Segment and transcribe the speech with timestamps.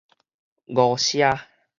[0.65, 1.45] 誤射